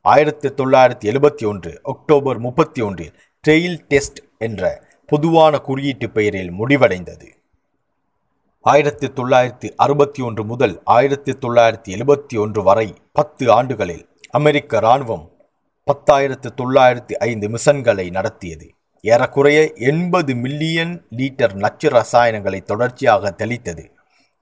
ஆயிரத்தி 0.00 0.48
தொள்ளாயிரத்தி 0.48 1.06
எழுபத்தி 1.12 1.46
ஒன்று 1.46 1.80
அக்டோபர் 1.82 2.38
முப்பத்தி 2.38 2.82
ஒன்றில் 2.82 3.14
ட்ரெயில் 3.44 3.78
டெஸ்ட் 3.88 4.20
என்ற 4.38 4.82
பொதுவான 5.06 5.58
குறியீட்டு 5.58 6.10
பெயரில் 6.10 6.52
முடிவடைந்தது. 6.52 7.28
ஆயிரத்தி 8.60 9.06
தொள்ளாயிரத்தி 9.06 9.70
அறுபத்தி 9.76 10.22
ஒன்று 10.22 10.44
முதல் 10.44 10.82
ஆயிரத்தி 10.84 11.32
தொள்ளாயிரத்தி 11.32 11.90
எழுபத்தி 11.96 12.38
ஒன்று 12.38 12.62
வரை 12.62 12.94
பத்து 13.12 13.52
ஆண்டுகளில் 13.52 14.04
அமெரிக்க 14.30 14.76
இராணுவம் 14.76 15.26
பத்தாயிரத்து 15.86 16.50
தொள்ளாயிரத்தி 16.56 17.14
ஐந்து 17.30 17.48
மிஷன்களை 17.48 18.10
நடத்தியது. 18.10 18.68
ஏறக்குறைய 19.04 19.72
எண்பது 19.74 20.34
மில்லியன் 20.34 21.06
லீட்டர் 21.10 21.54
நச்சு 21.54 21.88
ரசாயனங்களை 21.88 22.62
தொடர்ச்சியாக 22.62 23.30
தெளித்தது. 23.30 23.84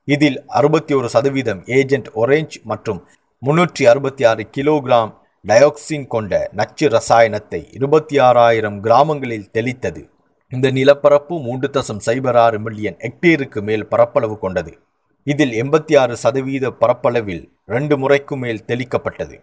இதில் 0.05 0.47
அறுபத்தி 0.47 0.95
ஒரு 0.95 1.09
சதவீதம் 1.09 1.63
ஏஜென்ட் 1.65 2.09
ஒரேஞ்ச் 2.15 2.57
மற்றும் 2.65 3.01
முன்னூற்றி 3.47 3.85
அறுபத்தி 3.87 4.25
ஆறு 4.25 4.47
கிலோகிராம் 4.57 5.13
டயோக்சின் 5.45 6.07
கொண்ட 6.07 6.51
நச்சு 6.53 6.89
ரசாயனத்தை 6.89 7.61
இருபத்தி 7.73 8.19
ஆறாயிரம் 8.19 8.81
கிராமங்களில் 8.81 9.51
தெளித்தது. 9.53 10.03
இந்த 10.49 10.71
நிலப்பரப்பு 10.71 11.41
மூன்று 11.41 11.71
தசம் 11.73 12.05
சைபர் 12.07 12.37
ஆறு 12.37 12.61
மில்லியன் 12.61 12.97
ஹெக்டேருக்கு 12.99 13.63
மேல் 13.63 13.87
பரப்பளவு 13.87 14.39
கொண்டது. 14.39 14.73
இதில் 15.23 15.53
எண்பத்தி 15.63 15.95
ஆறு 15.99 16.17
சதவீத 16.17 16.71
பரப்பளவில் 16.71 17.45
ரெண்டு 17.67 17.99
முறைக்கு 17.99 18.37
மேல் 18.37 18.65
தெளிக்கப்பட்டது. 18.65 19.37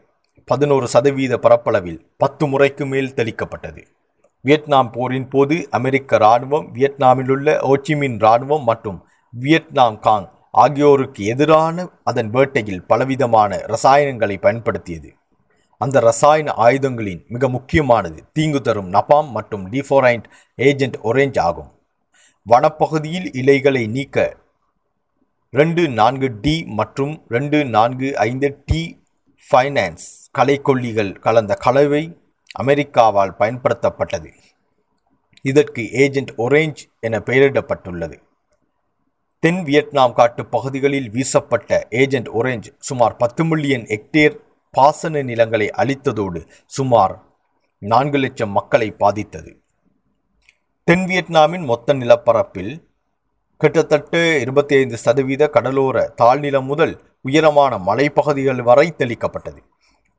பதினோரு 0.45 0.87
சதவீத 0.87 1.37
பரப்பளவில் 1.37 2.01
பத்து 2.17 2.47
முறைக்கு 2.47 2.85
மேல் 2.85 3.13
தெளிக்கப்பட்டது. 3.13 3.81
வியட்நாம் 4.45 4.89
போரின் 4.95 5.29
போது 5.29 5.55
அமெரிக்க 5.77 6.17
இராணுவம் 6.17 6.67
வியட்நாமிலுள்ள 6.73 7.47
ஓச்சிமின் 7.71 8.17
இராணுவம் 8.23 8.63
மற்றும் 8.63 8.99
வியட்நாம் 9.33 9.99
காங் 9.99 10.27
ஆகியோருக்கு 10.63 11.21
எதிரான 11.25 11.85
அதன் 12.03 12.29
வேட்டையில் 12.35 12.85
பலவிதமான 12.87 13.57
ரசாயனங்களை 13.73 14.37
பயன்படுத்தியது. 14.45 15.09
அந்த 15.81 15.99
ரசாயன 15.99 16.53
ஆயுதங்களின் 16.65 17.21
மிக 17.27 17.49
முக்கியமானது 17.55 18.19
தீங்கு 18.33 18.61
தரும் 18.61 18.89
நபாம் 18.93 19.29
மற்றும் 19.37 19.65
டிஃபோரைண்ட் 19.73 20.27
ஏஜென்ட் 20.55 20.97
ஒரேஞ்ச் 21.09 21.39
ஆகும். 21.39 21.69
வனப்பகுதியில் 22.47 23.27
இலைகளை 23.41 23.83
நீக்க 23.87 24.17
ரெண்டு 25.53 25.83
நான்கு 25.99 26.27
டி 26.45 26.55
மற்றும் 26.79 27.13
ரெண்டு 27.35 27.59
நான்கு 27.75 28.07
ஐந்து 28.29 28.49
டி 28.65 28.81
ஃபைனான்ஸ் 29.43 30.07
கலைக்கொல்லிகள் 30.39 31.11
கலந்த 31.25 31.53
கலவை 31.65 32.03
அமெரிக்காவால் 32.63 33.35
பயன்படுத்தப்பட்டது. 33.39 34.31
இதற்கு 35.41 35.91
ஏஜென்ட் 35.91 36.31
ஒரேஞ்ச் 36.37 36.81
என 36.99 37.19
பெயரிடப்பட்டுள்ளது. 37.19 38.17
தென் 39.39 39.63
வியட்நாம் 39.63 40.13
காட்டு 40.13 40.45
பகுதிகளில் 40.45 41.09
வீசப்பட்ட 41.09 41.87
ஏஜென்ட் 41.89 42.27
ஒரேஞ்ச் 42.27 42.67
சுமார் 42.79 43.15
பத்து 43.15 43.45
மில்லியன் 43.45 43.83
ஹெக்டேர் 43.83 44.35
பாசன 44.71 45.21
நிலங்களை 45.21 45.69
அழித்ததோடு 45.77 46.47
சுமார் 46.65 47.23
நான்கு 47.79 48.17
லட்சம் 48.17 48.49
மக்களை 48.49 48.91
பாதித்தது. 48.91 49.61
தென் 50.83 51.05
வியட்நாமின் 51.05 51.65
மொத்த 51.65 51.93
நிலப்பரப்பில் 51.93 52.85
கிட்டத்தட்ட 53.57 54.39
இருபத்தி 54.39 54.75
ஐந்து 54.75 54.97
சதவீத 54.97 55.47
கடலோர 55.47 56.13
தாழ்நிலம் 56.21 56.63
முதல் 56.63 57.01
உயரமான 57.21 57.77
மலைப்பகுதிகள் 57.77 58.61
வரை 58.61 58.93
தெளிக்கப்பட்டது. 58.97 59.63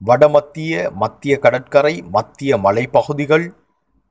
வடமத்திய 0.01 0.91
மத்திய 0.91 1.39
கடற்கரை 1.39 2.03
மத்திய 2.03 2.57
மலைப்பகுதிகள் 2.57 3.47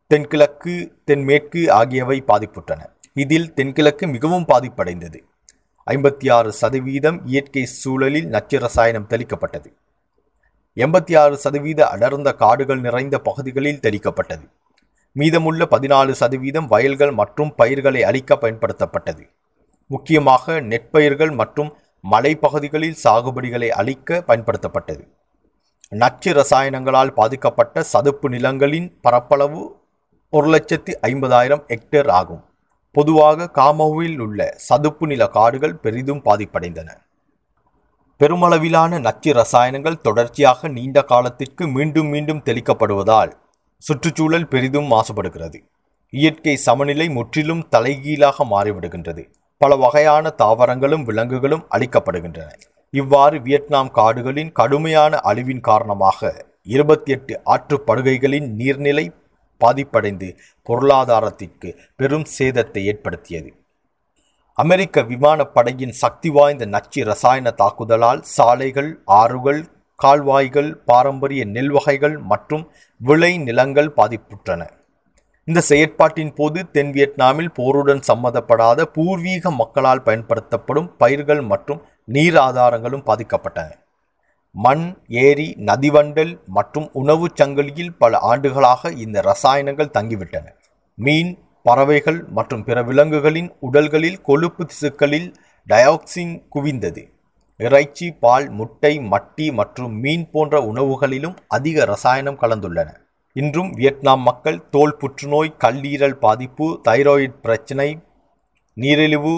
தென்கிழக்கு 0.08 1.00
தென்மேற்கு 1.06 1.72
ஆகியவை 1.72 2.24
பாதிப்புற்றன. 2.28 2.82
இதில் 3.14 3.54
தென்கிழக்கு 3.54 4.08
மிகவும் 4.08 4.46
பாதிப்படைந்தது. 4.46 5.20
ஐம்பத்தி 5.88 6.32
ஆறு 6.32 6.52
சதவீதம் 6.52 7.22
இயற்கை 7.26 7.66
சூழலில் 7.66 8.28
நச்சு 8.28 8.60
ரசாயனம் 8.60 9.08
தெளிக்கப்பட்டது. 9.10 9.70
எண்பத்தி 10.76 11.18
ஆறு 11.18 11.38
சதவீத 11.38 11.88
அடர்ந்த 11.88 12.34
காடுகள் 12.34 12.80
நிறைந்த 12.80 13.20
பகுதிகளில் 13.20 13.80
தெளிக்கப்பட்டது. 13.80 14.46
மீதமுள்ள 15.12 15.68
பதினாலு 15.72 16.12
சதவீதம் 16.12 16.68
வயல்கள் 16.68 17.12
மற்றும் 17.12 17.56
பயிர்களை 17.56 18.04
அழிக்க 18.04 18.36
பயன்படுத்தப்பட்டது. 18.36 19.24
முக்கியமாக 19.88 20.62
நெற்பயிர்கள் 20.62 21.34
மற்றும் 21.36 21.78
மலைப்பகுதிகளில் 22.12 23.00
சாகுபடிகளை 23.04 23.68
அழிக்க 23.68 24.24
பயன்படுத்தப்பட்டது. 24.28 25.04
நச்சு 25.92 26.34
ரசாயனங்களால் 26.34 27.08
பாதிக்கப்பட்ட 27.08 27.84
சதுப்பு 27.84 28.30
நிலங்களின் 28.30 28.98
பரப்பளவு 29.02 29.76
ஒரு 30.30 30.48
லட்சத்தி 30.48 30.94
ஐம்பதாயிரம் 31.02 31.64
ஹெக்டேர் 31.68 32.10
ஆகும். 32.10 32.44
பொதுவாக 32.92 33.50
காமோவில் 33.56 34.20
உள்ள 34.20 34.54
சதுப்பு 34.56 35.08
நில 35.08 35.28
காடுகள் 35.28 35.76
பெரிதும் 35.76 36.22
பாதிப்படைந்தன. 36.26 36.90
பெருமளவிலான 38.20 39.00
நச்சு 39.00 39.34
ரசாயனங்கள் 39.34 40.02
தொடர்ச்சியாக 40.02 40.68
நீண்ட 40.68 41.04
காலத்திற்கு 41.04 41.68
மீண்டும் 41.68 42.08
மீண்டும் 42.08 42.42
தெளிக்கப்படுவதால் 42.46 43.32
சுற்றுச்சூழல் 43.78 44.48
பெரிதும் 44.48 44.92
மாசுபடுகிறது. 44.92 45.60
இயற்கை 46.10 46.56
சமநிலை 46.56 47.10
முற்றிலும் 47.10 47.68
தலைகீழாக 47.70 48.46
மாறிவிடுகின்றது. 48.46 49.26
பல 49.58 49.76
வகையான 49.76 50.34
தாவரங்களும் 50.38 51.04
விலங்குகளும் 51.04 51.68
அழிக்கப்படுகின்றன. 51.76 52.50
இவ்வாறு 52.94 53.38
வியட்நாம் 53.40 53.92
காடுகளின் 53.92 54.52
கடுமையான 54.52 55.20
அழிவின் 55.24 55.60
காரணமாக 55.60 56.20
இருபத்தி 56.64 57.12
எட்டு 57.12 57.42
ஆற்றுப்படுகைகளின் 57.46 58.48
நீர்நிலை 58.60 59.06
பாதிப்படைந்து 59.62 60.28
பொருளாதாரத்திற்கு 60.64 61.70
பெரும் 61.96 62.26
சேதத்தை 62.38 62.84
ஏற்படுத்தியது. 62.84 63.50
அமெரிக்க 64.54 65.02
விமானப்படையின் 65.02 65.96
சக்தி 66.02 66.30
வாய்ந்த 66.30 66.66
நச்சு 66.66 67.04
ரசாயன 67.04 67.54
தாக்குதலால் 67.58 68.22
சாலைகள் 68.36 68.92
ஆறுகள் 69.06 69.62
கால்வாய்கள் 69.96 70.72
பாரம்பரிய 70.86 71.46
நெல் 71.46 71.70
வகைகள் 71.70 72.18
மற்றும் 72.18 72.72
விளை 73.02 73.38
நிலங்கள் 73.38 73.92
பாதிப்புற்றன. 73.96 74.62
இந்த 75.48 75.60
செயற்பாட்டின் 75.68 76.32
போது 76.36 76.60
தென் 76.76 76.90
வியட்நாமில் 76.92 77.52
போருடன் 77.58 78.02
சம்மந்தப்படாத 78.08 78.86
பூர்வீக 78.96 79.52
மக்களால் 79.52 80.04
பயன்படுத்தப்படும் 80.08 80.90
பயிர்கள் 80.98 81.42
மற்றும் 81.52 81.80
நீர் 82.16 82.38
ஆதாரங்களும் 82.38 83.06
பாதிக்கப்பட்டன. 83.06 83.70
மண் 84.52 84.84
ஏரி 85.08 85.48
நதிவண்டல் 85.70 86.34
மற்றும் 86.58 86.88
உணவுச் 86.94 87.38
சங்கிலியில் 87.42 87.96
பல 87.98 88.20
ஆண்டுகளாக 88.32 88.92
இந்த 89.06 89.24
ரசாயனங்கள் 89.30 89.94
தங்கிவிட்டன. 89.98 90.46
மீன் 90.98 91.32
பறவைகள் 91.64 92.20
மற்றும் 92.38 92.64
பிற 92.64 92.78
விலங்குகளின் 92.84 93.50
உடல்களில் 93.60 94.22
கொழுப்பு 94.22 94.64
திசுக்களில் 94.66 95.30
டயாக்சின் 95.68 96.38
குவிந்தது. 96.56 97.04
இறைச்சி 97.60 98.08
பால் 98.24 98.50
முட்டை 98.50 98.94
மட்டி 99.14 99.50
மற்றும் 99.54 99.94
மீன் 100.00 100.30
போன்ற 100.32 100.58
உணவுகளிலும் 100.72 101.38
அதிக 101.48 101.86
ரசாயனம் 101.86 102.42
கலந்துள்ளன. 102.42 102.90
இன்றும் 103.38 103.72
வியட்நாம் 103.72 104.22
மக்கள் 104.22 104.70
தோல் 104.70 104.96
புற்றுநோய் 105.00 105.58
கல்லீரல் 105.64 106.16
பாதிப்பு 106.26 106.82
தைராய்டு 106.90 107.34
பிரச்சினை 107.42 108.00
நீரிழிவு 108.74 109.34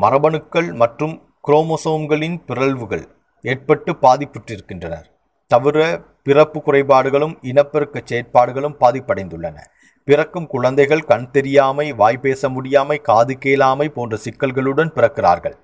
மரபணுக்கள் 0.00 0.74
மற்றும் 0.74 1.12
குரோமோசோம்களின் 1.48 2.36
பிறழ்வுகள் 2.46 3.04
ஏற்பட்டு 3.42 3.92
பாதிப்புற்றிருக்கின்றனர். 3.92 5.06
தவிர 5.46 6.00
பிறப்பு 6.22 6.62
குறைபாடுகளும் 6.62 7.38
இனப்பெருக்க 7.42 8.02
செயற்பாடுகளும் 8.04 8.74
பாதிப்படைந்துள்ளன. 8.80 9.56
பிறக்கும் 10.04 10.46
குழந்தைகள் 10.46 11.04
கண் 11.04 11.30
தெரியாமை 11.30 11.92
வாய் 11.92 12.20
பேச 12.26 12.48
முடியாமை 12.48 13.00
காது 13.00 13.38
கேளாமை 13.44 13.88
போன்ற 13.88 14.18
சிக்கல்களுடன் 14.24 14.92
பிறக்கிறார்கள். 14.98 15.56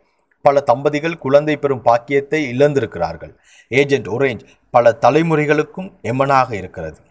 பல 0.43 0.61
தம்பதிகள் 0.61 1.19
குழந்தை 1.19 1.57
பெறும் 1.57 1.83
பாக்கியத்தை 1.83 2.41
இழந்திருக்கிறார்கள். 2.57 3.35
ஏஜென்ட் 3.69 4.07
ஒரேஞ்ச் 4.07 4.47
பல 4.71 4.97
தலைமுறைகளுக்கும் 5.01 5.91
எமனாக 6.03 6.53
இருக்கிறது. 6.53 7.05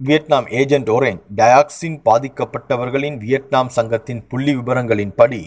வியட்நாம் 0.00 0.44
ஏஜென்ட் 0.58 0.90
ஒரேன் 0.96 1.18
டயாக்சின் 1.38 1.96
பாதிக்கப்பட்டவர்களின் 2.04 3.16
வியட்நாம் 3.22 3.70
சங்கத்தின் 3.76 4.20
புள்ளி 4.28 4.52
விவரங்களின்படி 4.56 5.40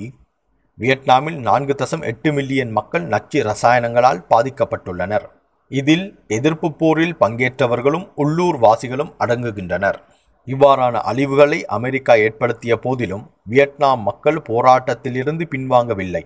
வியட்நாமில் 0.77 1.37
நான்கு 1.37 1.73
தசம் 1.73 2.03
எட்டு 2.09 2.29
மில்லியன் 2.33 2.71
மக்கள் 2.71 3.05
நச்சு 3.13 3.39
ரசாயனங்களால் 3.43 4.19
பாதிக்கப்பட்டுள்ளனர். 4.33 5.25
இதில் 5.71 6.05
எதிர்ப்பு 6.27 6.69
போரில் 6.73 7.15
பங்கேற்றவர்களும் 7.19 8.05
உள்ளூர் 8.15 8.59
வாசிகளும் 8.59 9.13
அடங்குகின்றனர். 9.19 9.99
இவ்வாறான 10.47 10.95
அழிவுகளை 11.11 11.61
அமெரிக்கா 11.77 12.15
ஏற்படுத்திய 12.25 12.75
போதிலும் 12.77 13.25
வியட்நாம் 13.45 14.05
மக்கள் 14.09 14.41
போராட்டத்திலிருந்து 14.51 15.47
பின்வாங்கவில்லை. 15.55 16.23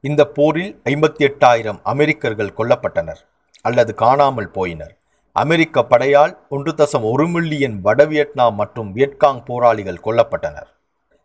இந்த 0.00 0.30
போரில் 0.38 0.74
ஐம்பத்தி 0.84 1.24
எட்டாயிரம் 1.30 1.82
அமெரிக்கர்கள் 1.82 2.56
கொல்லப்பட்டனர் 2.58 3.22
அல்லது 3.62 3.94
காணாமல் 3.94 4.52
போயினர். 4.54 4.94
அமெரிக்க 5.42 5.82
படையால் 5.82 6.32
ஒன்று 6.54 6.72
தசம் 6.78 7.04
ஒரு 7.10 7.24
மில்லியன் 7.28 7.76
வட 7.84 8.00
வியட்நாம் 8.10 8.54
மற்றும் 8.60 8.90
வியட்காங் 8.96 9.40
போராளிகள் 9.48 10.04
கொல்லப்பட்டனர். 10.04 10.68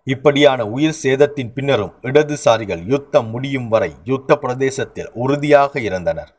இப்படியான 0.07 0.65
உயிர் 0.75 0.95
சேதத்தின் 1.01 1.51
பின்னரும் 1.57 1.91
இடதுசாரிகள் 2.09 2.81
யுத்தம் 2.93 3.27
முடியும் 3.33 3.67
வரை 3.73 3.89
யுத்த 4.11 4.37
பிரதேசத்தில் 4.43 5.11
உறுதியாக 5.23 5.81
இருந்தனர். 5.89 6.31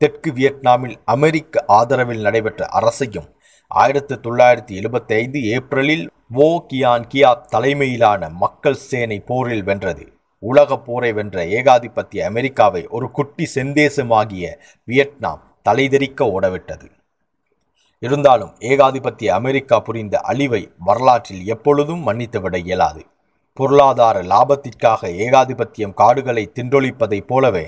தெற்கு 0.00 0.32
வியட்நாமில் 0.38 0.96
அமெரிக்க 1.14 1.64
ஆதரவில் 1.78 2.24
நடைபெற்ற 2.26 2.66
அரசையும் 2.80 3.28
ஆயிரத்தி 3.70 4.18
தொள்ளாயிரத்தி 4.24 4.74
எழுபத்தி 4.80 5.14
ஐந்து 5.20 5.40
ஏப்ரலில் 5.54 6.04
வோ 6.38 6.50
கியான் 6.72 7.08
கியா 7.14 7.30
தலைமையிலான 7.54 8.22
மக்கள் 8.42 8.82
சேனை 8.88 9.20
போரில் 9.30 9.64
வென்றது. 9.70 10.04
உலக 10.42 10.80
போரை 10.88 11.12
வென்ற 11.20 11.46
ஏகாதிபத்திய 11.58 12.26
அமெரிக்காவை 12.32 12.84
ஒரு 12.96 13.06
குட்டி 13.20 13.46
செந்தேசமாகிய 13.54 14.44
வியட்நாம் 14.88 15.42
தலைதெறிக்க 15.68 16.20
ஓடவிட்டது. 16.36 16.86
இருந்தாலும் 18.04 18.52
ஏகாதிபத்திய 18.70 19.28
அமெரிக்கா 19.34 19.76
புரிந்த 19.80 20.14
அழிவை 20.30 20.62
வரலாற்றில் 20.78 21.44
எப்பொழுதும் 21.54 22.02
மன்னித்துவிட 22.06 22.56
இயலாது. 22.64 23.02
பொருளாதார 23.56 24.16
லாபத்திற்காக 24.32 25.10
ஏகாதிபத்தியம் 25.24 25.94
காடுகளை 25.94 26.44
தின்றொழிப்பதைப் 26.56 27.26
போலவே 27.26 27.66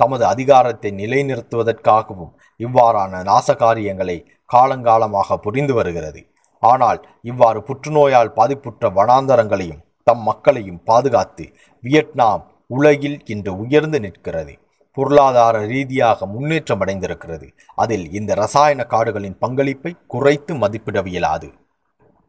தமது 0.00 0.24
அதிகாரத்தை 0.26 0.90
நிலைநிறுத்துவதற்காகவும் 0.92 2.32
இவ்வாறான 2.60 3.22
நாசகாரியங்களை 3.30 4.16
காலங்காலமாக 4.50 5.36
புரிந்து 5.36 5.74
வருகிறது. 5.74 6.20
ஆனால் 6.62 7.00
இவ்வாறு 7.22 7.60
புற்றுநோயால் 7.60 8.34
பாதிப்புற்ற 8.36 8.88
வனாந்தரங்களையும் 8.98 9.84
தம் 10.02 10.22
மக்களையும் 10.22 10.80
பாதுகாத்து 10.84 11.44
வியட்நாம் 11.84 12.42
உலகில் 12.66 13.18
இன்று 13.24 13.52
உயர்ந்து 13.58 13.98
நிற்கிறது. 14.00 14.54
பொருளாதார 14.92 15.66
ரீதியாக 15.66 16.26
முன்னேற்றம் 16.26 16.80
அடைந்திருக்கிறது. 16.80 17.48
அதில் 17.74 18.12
இந்த 18.12 18.34
ரசாயன 18.34 18.84
காடுகளின் 18.84 19.38
பங்களிப்பை 19.38 19.96
குறைத்து 20.06 20.54
மதிப்பிட 20.54 21.02
இயலாது 21.04 21.50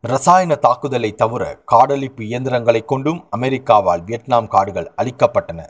ரசாயன 0.01 0.55
தாக்குதலை 0.55 1.13
தவிர 1.13 1.63
காடழிப்பு 1.71 2.21
இயந்திரங்களை 2.21 2.85
கொண்டும் 2.85 3.27
அமெரிக்காவால் 3.37 4.03
வியட்நாம் 4.03 4.47
காடுகள் 4.47 4.91
அழிக்கப்பட்டன. 4.97 5.61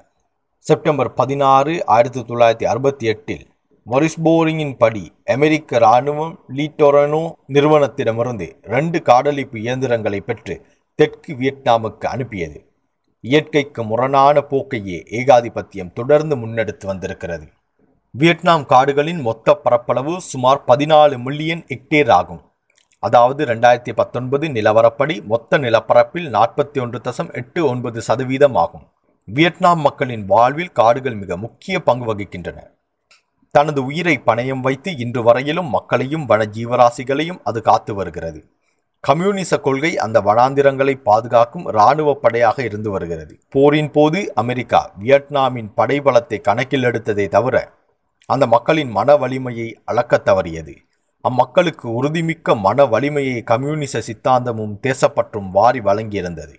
செப்டம்பர் 0.60 1.14
பதினாறு 1.14 1.86
ஆயிரத்தி 1.86 2.20
தொள்ளாயிரத்தி 2.20 2.64
அறுபத்தி 2.64 3.06
எட்டில் 3.06 3.50
மொரிஸ்போரிங்கின் 3.90 4.76
படி 4.78 5.14
அமெரிக்க 5.26 5.76
இராணுவம் 5.76 6.40
லீட்டோரனோ 6.56 7.32
நிறுவனத்திடமிருந்து 7.48 8.48
ரெண்டு 8.62 9.00
காடழிப்பு 9.00 9.58
இயந்திரங்களை 9.58 10.22
பெற்று 10.22 10.66
தெற்கு 10.96 11.34
வியட்நாமுக்கு 11.34 12.06
அனுப்பியது. 12.06 12.71
இயற்கைக்கு 13.24 13.84
முரணான 13.84 14.40
போக்கையே 14.50 15.00
ஏகாதிபத்தியம் 15.20 15.94
தொடர்ந்து 15.94 16.36
முன்னெடுத்து 16.36 16.86
வந்திருக்கிறது. 16.86 17.46
வியட்நாம் 18.12 18.66
காடுகளின் 18.66 19.22
மொத்த 19.22 19.54
பரப்பளவு 19.54 20.22
சுமார் 20.22 20.64
பதினாலு 20.68 21.18
மில்லியன் 21.18 21.66
ஹெக்டேர் 21.68 22.10
ஆகும். 22.10 22.42
அதாவது 23.00 23.46
ரெண்டாயிரத்தி 23.46 23.94
பத்தொன்பது 23.94 24.48
நிலவரப்படி 24.48 25.24
மொத்த 25.26 25.58
நிலப்பரப்பில் 25.58 26.28
நாற்பத்தி 26.34 26.82
ஒன்று 26.82 27.02
தசம் 27.04 27.34
எட்டு 27.34 27.66
ஒன்பது 27.66 28.02
சதவீதம் 28.02 28.56
ஆகும். 28.56 28.86
வியட்நாம் 29.26 29.80
மக்களின் 29.80 30.26
வாழ்வில் 30.26 30.72
காடுகள் 30.72 31.16
மிக 31.16 31.38
முக்கிய 31.38 31.80
பங்கு 31.80 32.14
வகிக்கின்றன. 32.14 32.60
தனது 33.52 33.86
உயிரை 33.86 34.22
பணயம் 34.26 34.60
வைத்து 34.60 34.98
இன்று 34.98 35.24
வரையிலும் 35.24 35.70
மக்களையும் 35.70 36.26
வன 36.26 36.44
ஜீவராசிகளையும் 36.46 37.40
அது 37.44 37.62
காத்து 37.62 37.94
வருகிறது. 37.94 38.42
கம்யூனிச 39.02 39.60
கொள்கை 39.60 39.98
அந்த 39.98 40.22
வனாந்திரங்களை 40.22 41.02
பாதுகாக்கும் 41.02 41.66
இராணுவ 41.66 42.16
படையாக 42.16 42.64
இருந்து 42.64 42.90
வருகிறது. 42.90 43.40
போரின் 43.50 43.92
போது 43.92 44.34
அமெரிக்கா 44.36 44.94
வியட்நாமின் 45.00 45.72
படைபலத்தை 45.78 46.42
கணக்கில் 46.42 46.84
எடுத்ததே 46.84 47.28
தவிர 47.28 47.72
அந்த 48.26 48.48
மக்களின் 48.48 48.90
மன 48.90 49.16
வலிமையை 49.16 49.82
அளக்கத் 49.86 50.28
தவறியது. 50.28 50.76
அம்மக்களுக்கு 51.30 51.84
உறுதிமிக்க 51.84 52.58
மன 52.58 52.86
வலிமையை 52.86 53.44
கம்யூனிச 53.44 54.00
சித்தாந்தமும் 54.00 54.78
தேசப்பற்றும் 54.82 55.50
வாரி 55.52 55.80
வழங்கியிருந்தது. 55.80 56.56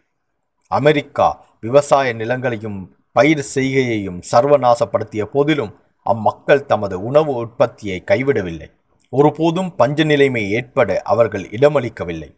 அமெரிக்கா 0.69 1.45
விவசாய 1.61 2.15
நிலங்களையும் 2.15 2.89
பயிர் 3.13 3.47
செய்கையையும் 3.55 4.21
சர்வநாசப்படுத்திய 4.33 5.25
போதிலும் 5.25 5.75
அம்மக்கள் 6.03 6.67
தமது 6.67 7.05
உணவு 7.05 7.35
உற்பத்தியை 7.35 8.05
கைவிடவில்லை. 8.07 8.71
ஒருபோதும் 9.12 9.75
பஞ்ச 9.75 10.05
நிலைமை 10.05 10.51
ஏற்பட 10.51 10.90
அவர்கள் 11.12 11.44
இடமளிக்கவில்லை. 11.57 12.29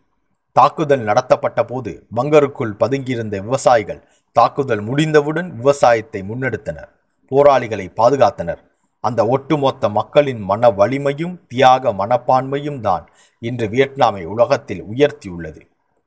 தாக்குதல் 0.53 1.01
நடத்தப்பட்ட 1.01 1.65
போது 1.65 2.07
பங்கருக்குள் 2.17 2.73
பதுங்கியிருந்த 2.83 3.37
விவசாயிகள் 3.41 4.01
தாக்குதல் 4.33 4.81
முடிந்தவுடன் 4.81 5.49
விவசாயத்தை 5.57 6.21
முன்னெடுத்தனர். 6.23 6.91
போராளிகளை 7.29 7.87
பாதுகாத்தனர். 7.97 8.63
அந்த 9.01 9.21
ஒட்டுமொத்த 9.27 9.89
மக்களின் 9.89 10.41
மன 10.41 10.71
வலிமையும் 10.71 11.37
தியாக 11.49 11.93
மனப்பான்மையும் 11.93 12.81
தான் 12.81 13.05
இன்று 13.39 13.67
வியட்நாமை 13.69 14.25
உலகத்தில் 14.25 14.83
உயர்த்தியுள்ளது. 14.83 15.63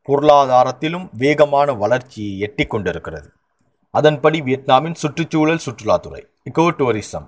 பொருளாதாரத்திலும் 0.08 1.08
வேகமான 1.12 1.74
வளர்ச்சியை 1.74 2.40
எட்டிக் 2.40 2.70
கொண்டிருக்கிறது. 2.70 3.30
அதன்படி 3.94 4.42
வியட்நாமின் 4.42 5.00
சுற்றுச்சூழல் 5.04 5.66
சுற்றுலாத்துறை 5.66 6.22
இக்கோ 6.50 6.68
டூரிசம் 6.80 7.28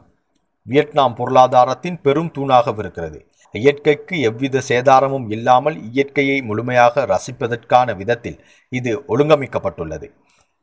வியட்நாம் 0.65 1.15
பொருளாதாரத்தின் 1.15 2.01
பெரும் 2.01 2.31
தூணாகவிருக்கிறது. 2.35 3.19
இயற்கைக்கு 3.53 4.15
எவ்வித 4.29 4.61
சேதாரமும் 4.67 5.27
இல்லாமல் 5.35 5.77
இயற்கையை 5.89 6.37
முழுமையாக 6.41 7.05
ரசிப்பதற்கான 7.13 7.95
விதத்தில் 7.95 8.39
இது 8.71 8.91
ஒழுங்கமைக்கப்பட்டுள்ளது. 9.07 10.07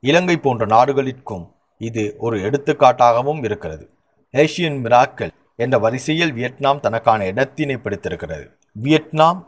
இலங்கை 0.03 0.37
போன்ற 0.37 0.65
நாடுகளிற்கும் 0.67 1.45
இது 1.81 2.05
ஒரு 2.19 2.37
எடுத்துக்காட்டாகவும் 2.49 3.43
இருக்கிறது. 3.45 3.85
ஏசியன் 4.35 4.79
மிராக்கள் 4.85 5.33
என்ற 5.57 5.79
வரிசையில் 5.79 6.33
வியட்நாம் 6.33 6.81
தனக்கான 6.81 7.21
இடத்தினை 7.33 7.77
பிடித்திருக்கிறது. 7.85 8.47
வியட்நாம் 8.77 9.41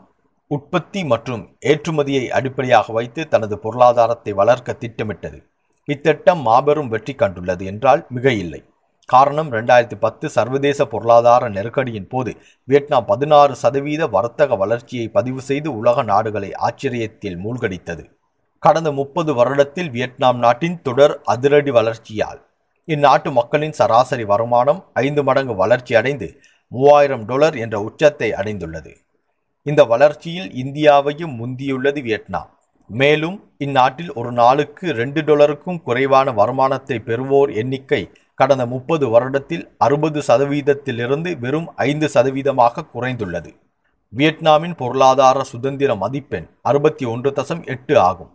உற்பத்தி 0.51 1.01
மற்றும் 1.03 1.43
ஏற்றுமதியை 1.71 2.25
அடிப்படையாக 2.37 2.93
வைத்து 2.93 3.21
தனது 3.27 3.55
பொருளாதாரத்தை 3.65 4.31
வளர்க்க 4.33 4.73
திட்டமிட்டது. 4.73 5.39
இத்திட்டம் 5.87 6.41
மாபெரும் 6.47 6.89
வெற்றி 6.93 7.13
கண்டுள்ளது 7.13 7.63
என்றால் 7.71 8.01
மிக 8.15 8.33
இல்லை 8.43 8.61
காரணம் 9.09 9.49
ரெண்டாயிரத்தி 9.55 9.97
பத்து 10.05 10.25
சர்வதேச 10.35 10.85
பொருளாதார 10.85 11.43
நெருக்கடியின் 11.49 12.09
போது 12.13 12.31
வியட்நாம் 12.67 13.07
பதினாறு 13.11 13.53
சதவீத 13.55 14.03
வர்த்தக 14.15 14.55
வளர்ச்சியை 14.55 15.07
பதிவு 15.17 15.41
செய்து 15.49 15.69
உலக 15.79 16.03
நாடுகளை 16.11 16.49
ஆச்சரியத்தில் 16.67 17.37
மூழ்கடித்தது. 17.43 18.03
கடந்த 18.63 18.89
முப்பது 18.99 19.31
வருடத்தில் 19.39 19.89
வியட்நாம் 19.89 20.39
நாட்டின் 20.45 20.77
தொடர் 20.81 21.15
அதிரடி 21.33 21.71
வளர்ச்சியால் 21.77 22.39
இந்நாட்டு 22.87 23.29
மக்களின் 23.31 23.75
சராசரி 23.79 24.25
வருமானம் 24.31 24.79
ஐந்து 25.05 25.21
மடங்கு 25.23 25.55
வளர்ச்சி 25.55 25.93
அடைந்து 25.95 26.27
மூவாயிரம் 26.71 27.25
டாலர் 27.29 27.55
என்ற 27.63 27.75
உச்சத்தை 27.87 28.29
அடைந்துள்ளது. 28.39 28.91
இந்த 29.65 29.81
வளர்ச்சியில் 29.91 30.49
இந்தியாவையும் 30.63 31.33
முந்தியுள்ளது 31.39 32.01
வியட்நாம். 32.07 32.49
மேலும் 32.89 33.37
இந்நாட்டில் 33.65 34.11
ஒரு 34.19 34.31
நாளுக்கு 34.31 34.85
ரெண்டு 34.99 35.21
டாலருக்கும் 35.27 35.81
குறைவான 35.87 36.31
வருமானத்தை 36.39 36.97
பெறுவோர் 37.09 37.51
எண்ணிக்கை 37.61 38.01
கடந்த 38.39 38.65
முப்பது 38.73 39.05
வருடத்தில் 39.13 39.65
அறுபது 39.77 40.19
சதவீதத்திலிருந்து 40.27 41.31
வெறும் 41.43 41.69
ஐந்து 41.75 42.07
சதவீதமாக 42.13 42.85
குறைந்துள்ளது. 42.93 43.51
வியட்நாமின் 44.13 44.75
பொருளாதார 44.81 45.39
சுதந்திர 45.43 45.91
மதிப்பெண் 45.95 46.47
அறுபத்தி 46.61 47.05
ஒன்று 47.05 47.29
தசம் 47.35 47.63
எட்டு 47.65 47.95
ஆகும். 47.99 48.31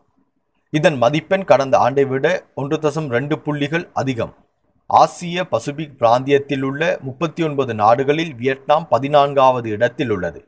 இதன் 0.71 0.97
மதிப்பெண் 0.97 1.45
கடந்த 1.45 1.75
ஆண்டை 1.79 2.05
விட 2.05 2.27
ஒன்று 2.55 2.77
தசம் 2.77 3.09
ரெண்டு 3.09 3.37
புள்ளிகள் 3.39 3.85
அதிகம். 3.93 4.35
ஆசிய 4.91 5.45
பசிபிக் 5.53 5.95
பிராந்தியத்தில் 5.99 6.63
உள்ள 6.63 6.83
முப்பத்தி 7.01 7.43
ஒன்பது 7.43 7.75
நாடுகளில் 7.75 8.35
வியட்நாம் 8.35 8.87
பதினான்காவது 8.89 9.69
இடத்தில் 9.71 10.11
உள்ளது. 10.11 10.41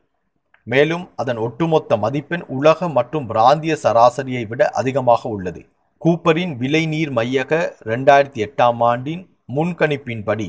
மேலும் 0.67 1.05
அதன் 1.17 1.37
ஒட்டுமொத்த 1.37 1.97
மதிப்பெண் 1.97 2.45
உலக 2.59 2.89
மற்றும் 2.89 3.27
பிராந்திய 3.27 3.75
சராசரியை 3.83 4.45
விட 4.49 4.69
அதிகமாக 4.81 5.29
உள்ளது. 5.29 5.63
கூப்பரின் 6.03 6.55
விலைநீர் 6.63 7.13
மையக 7.19 7.53
ரெண்டாயிரத்தி 7.93 8.41
எட்டாம் 8.47 8.83
ஆண்டின் 8.91 9.25
முன்கணிப்பின்படி 9.55 10.47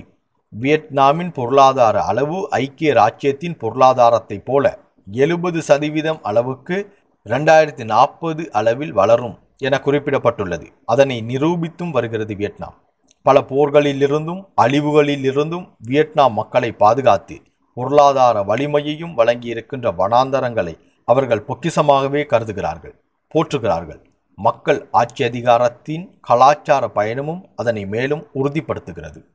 வியட்நாமின் 0.54 1.32
பொருளாதார 1.34 2.02
அளவு 2.02 2.50
ஐக்கிய 2.50 2.94
ராச்சியத்தின் 2.94 3.58
பொருளாதாரத்தைப் 3.64 4.46
போல 4.46 4.66
எழுபது 5.12 5.62
சதவீதம் 5.62 6.22
அளவுக்கு 6.22 6.78
ரெண்டாயிரத்தி 7.26 7.84
நாற்பது 7.84 8.52
அளவில் 8.52 8.92
வளரும் 8.92 9.38
என 9.58 9.82
குறிப்பிடப்பட்டுள்ளது. 9.86 10.68
அதனை 10.86 11.22
நிரூபித்தும் 11.22 11.92
வருகிறது 11.92 12.36
வியட்நாம். 12.36 12.76
பல 13.22 13.40
போர்களிலிருந்தும் 13.42 14.42
அழிவுகளிலிருந்தும் 14.62 15.68
வியட்நாம் 15.78 16.34
மக்களை 16.34 16.72
பாதுகாத்து 16.72 17.38
பொருளாதார 17.74 18.42
வலிமையையும் 18.42 19.18
வழங்கியிருக்கின்ற 19.18 19.88
வனாந்தரங்களை 20.02 20.76
அவர்கள் 21.06 21.48
பொக்கிசமாகவே 21.48 22.26
கருதுகிறார்கள் 22.26 22.96
போற்றுகிறார்கள். 23.34 24.02
மக்கள் 24.40 24.88
ஆட்சி 24.92 25.24
அதிகாரத்தின் 25.24 26.18
கலாச்சார 26.22 26.90
பயணமும் 26.96 27.42
அதனை 27.56 27.86
மேலும் 27.86 28.28
உறுதிப்படுத்துகிறது. 28.34 29.26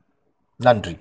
நன்றி. 0.55 0.97